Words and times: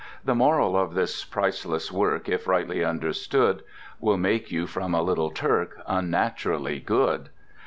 The 0.25 0.33
Moral 0.33 0.75
of 0.75 0.95
this 0.95 1.23
priceless 1.23 1.91
work 1.91 2.27
(If 2.27 2.47
rightly 2.47 2.83
understood) 2.83 3.63
Will 3.99 4.17
make 4.17 4.51
you 4.51 4.65
from 4.65 4.95
a 4.95 5.03
little 5.03 5.29
Turk 5.29 5.77
Unnaturally 5.85 6.79
good. 6.79 7.29